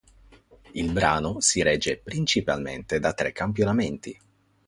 Il 0.71 0.91
brano 0.93 1.41
si 1.41 1.61
regge 1.61 1.95
principalmente 2.03 2.99
da 2.99 3.13
tre 3.13 3.31
campionamenti. 3.31 4.19